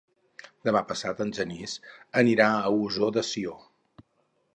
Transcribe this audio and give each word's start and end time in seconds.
Demà 0.69 0.79
passat 0.91 1.19
en 1.25 1.33
Genís 1.39 1.75
anirà 2.21 2.47
a 2.63 2.73
Ossó 2.79 3.11
de 3.19 3.25
Sió. 3.29 3.55